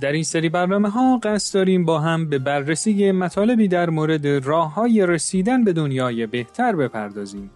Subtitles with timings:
[0.00, 4.74] در این سری برنامه ها قصد داریم با هم به بررسی مطالبی در مورد راه
[4.74, 7.50] های رسیدن به دنیای بهتر بپردازیم.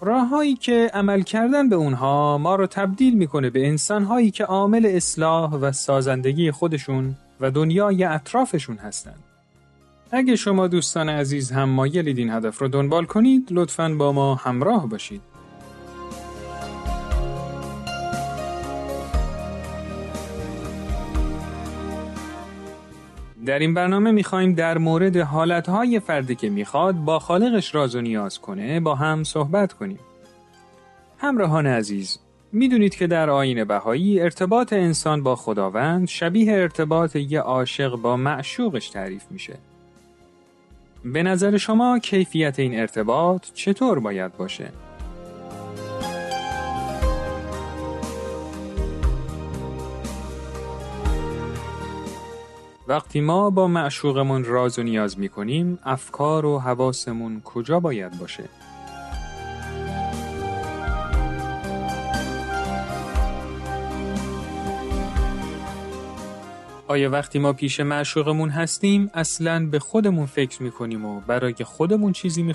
[0.00, 5.54] راههایی که عمل کردن به اونها ما رو تبدیل می‌کنه به انسانهایی که عامل اصلاح
[5.54, 9.22] و سازندگی خودشون و دنیای اطرافشون هستند.
[10.12, 14.88] اگه شما دوستان عزیز هم مایلید این هدف رو دنبال کنید لطفاً با ما همراه
[14.88, 15.29] باشید.
[23.46, 28.38] در این برنامه می‌خوایم در مورد حالتهای فردی که می‌خواد با خالقش راز و نیاز
[28.38, 29.98] کنه با هم صحبت کنیم.
[31.18, 32.18] همراهان عزیز،
[32.52, 38.88] می‌دونید که در آین بهایی ارتباط انسان با خداوند شبیه ارتباط یه عاشق با معشوقش
[38.88, 39.54] تعریف میشه.
[41.04, 44.72] به نظر شما کیفیت این ارتباط چطور باید باشه؟
[52.90, 58.44] وقتی ما با معشوقمون راز و نیاز می کنیم افکار و حواسمون کجا باید باشه؟
[66.88, 72.12] آیا وقتی ما پیش معشوقمون هستیم اصلا به خودمون فکر می کنیم و برای خودمون
[72.12, 72.54] چیزی می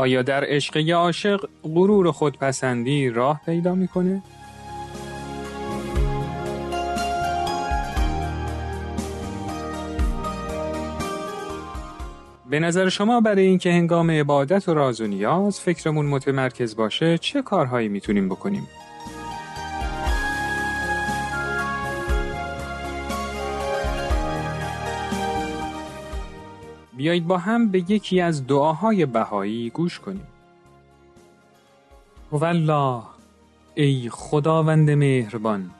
[0.00, 4.22] آیا در عشق یا عاشق غرور خودپسندی راه پیدا می‌کنه؟
[12.50, 17.42] به نظر شما برای اینکه هنگام عبادت و راز و نیاز فکرمون متمرکز باشه چه
[17.42, 18.66] کارهایی می‌تونیم بکنیم؟
[27.00, 30.26] بیایید با هم به یکی از دعاهای بهایی گوش کنیم.
[32.32, 33.02] والله
[33.74, 35.70] ای خداوند مهربان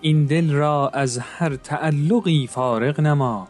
[0.00, 3.48] این دل را از هر تعلقی فارغ نما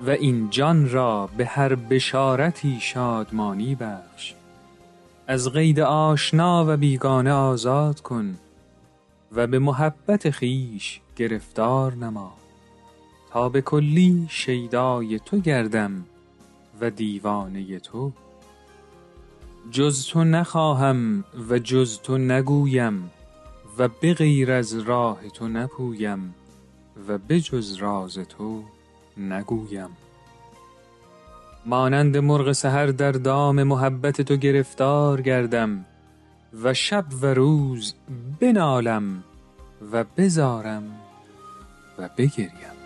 [0.00, 4.34] و این جان را به هر بشارتی شادمانی بخش
[5.26, 8.38] از قید آشنا و بیگانه آزاد کن
[9.32, 12.41] و به محبت خیش گرفتار نما
[13.32, 16.04] تا به کلی شیدای تو گردم
[16.80, 18.12] و دیوانه تو.
[19.70, 23.10] جز تو نخواهم و جز تو نگویم
[23.78, 26.34] و بغیر از راه تو نپویم
[27.08, 28.62] و بجز راز تو
[29.16, 29.90] نگویم.
[31.66, 35.84] مانند مرغ سحر در دام محبت تو گرفتار گردم
[36.62, 37.94] و شب و روز
[38.40, 39.24] بنالم
[39.92, 40.82] و بزارم
[41.98, 42.81] و بگریم.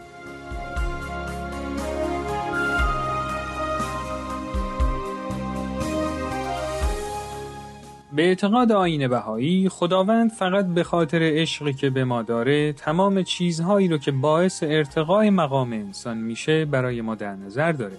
[8.17, 13.89] به اعتقاد آین بهایی خداوند فقط به خاطر عشقی که به ما داره تمام چیزهایی
[13.89, 17.97] رو که باعث ارتقای مقام انسان میشه برای ما در نظر داره.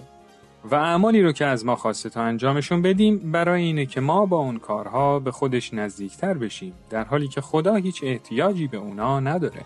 [0.70, 4.36] و اعمالی رو که از ما خواسته تا انجامشون بدیم برای اینه که ما با
[4.36, 9.60] اون کارها به خودش نزدیکتر بشیم در حالی که خدا هیچ احتیاجی به اونا نداره.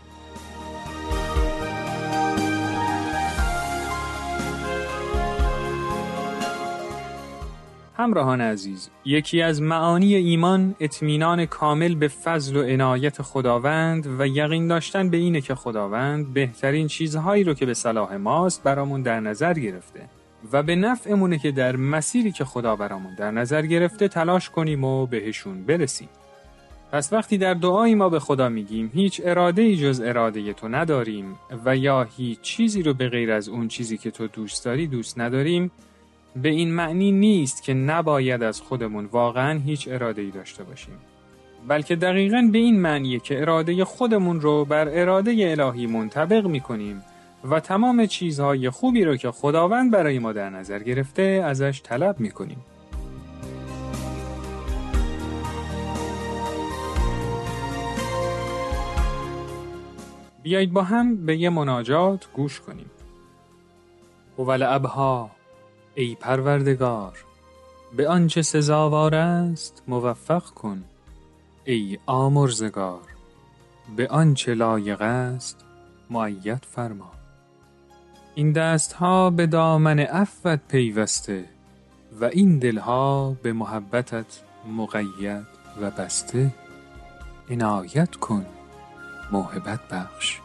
[8.02, 14.68] همراهان عزیز یکی از معانی ایمان اطمینان کامل به فضل و عنایت خداوند و یقین
[14.68, 19.54] داشتن به اینه که خداوند بهترین چیزهایی رو که به صلاح ماست برامون در نظر
[19.54, 20.08] گرفته
[20.52, 25.06] و به نفعمونه که در مسیری که خدا برامون در نظر گرفته تلاش کنیم و
[25.06, 26.08] بهشون برسیم.
[26.92, 31.38] پس وقتی در دعایی ما به خدا میگیم هیچ اراده ای جز اراده تو نداریم
[31.64, 35.20] و یا هیچ چیزی رو به غیر از اون چیزی که تو دوست داری دوست
[35.20, 35.70] نداریم
[36.36, 40.94] به این معنی نیست که نباید از خودمون واقعا هیچ اراده ای داشته باشیم
[41.68, 47.02] بلکه دقیقا به این معنیه که اراده خودمون رو بر اراده الهی منطبق می کنیم
[47.50, 52.30] و تمام چیزهای خوبی رو که خداوند برای ما در نظر گرفته ازش طلب می
[52.30, 52.64] کنیم.
[60.42, 62.90] بیایید با هم به یه مناجات گوش کنیم.
[64.36, 65.30] اول ابها
[65.94, 67.24] ای پروردگار
[67.96, 70.84] به آنچه سزاوار است موفق کن
[71.64, 73.00] ای آمرزگار
[73.96, 75.64] به آنچه لایق است
[76.10, 77.12] معید فرما.
[78.34, 81.44] این دستها به دامن عفوت پیوسته
[82.20, 84.40] و این دلها به محبتت
[84.76, 85.46] مقید
[85.80, 86.54] و بسته.
[87.50, 88.46] عنایت کن
[89.32, 90.41] موهبت بخش.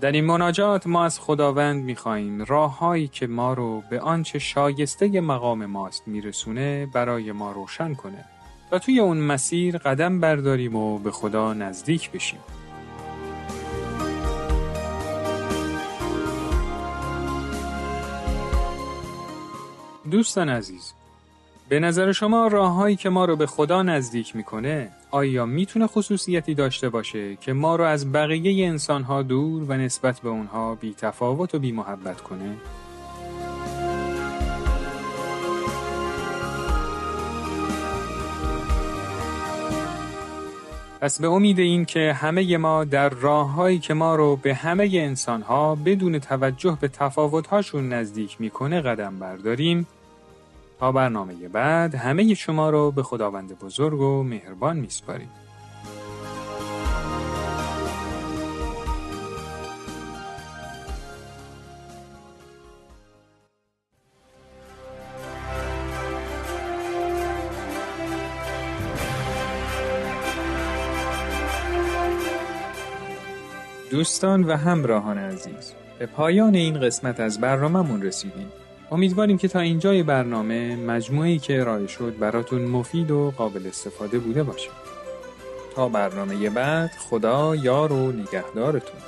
[0.00, 5.66] در این مناجات ما از خداوند می‌خواهیم راههایی که ما رو به آنچه شایسته مقام
[5.66, 8.24] ماست میرسونه برای ما روشن کنه
[8.72, 12.40] و توی اون مسیر قدم برداریم و به خدا نزدیک بشیم.
[20.10, 20.92] دوستان عزیز
[21.68, 26.88] به نظر شما راههایی که ما رو به خدا نزدیک می‌کنه آیا می‌تونه خصوصیتی داشته
[26.88, 31.58] باشه که ما رو از بقیه انسانها دور و نسبت به اونها بی تفاوت و
[31.58, 32.56] بی محبت کنه؟
[41.00, 45.74] پس به امید این که همه ما در راههایی که ما رو به همه انسانها
[45.74, 49.86] بدون توجه به تفاوتهاشون نزدیک می‌کنه قدم برداریم
[50.92, 55.30] برنامه بعد همه شما رو به خداوند بزرگ و مهربان میسپاریم.
[73.90, 78.52] دوستان و همراهان عزیز به پایان این قسمت از برنامهمون رسیدیم
[78.94, 84.42] امیدواریم که تا اینجای برنامه مجموعی که ارائه شد براتون مفید و قابل استفاده بوده
[84.42, 84.70] باشه.
[85.74, 89.00] تا برنامه بعد خدا یار و نگهدارتون.